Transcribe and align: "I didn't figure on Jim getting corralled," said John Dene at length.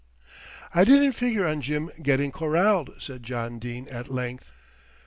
"I 0.73 0.83
didn't 0.83 1.11
figure 1.11 1.45
on 1.45 1.61
Jim 1.61 1.91
getting 2.01 2.31
corralled," 2.31 2.89
said 2.97 3.21
John 3.21 3.59
Dene 3.59 3.87
at 3.87 4.09
length. 4.09 4.51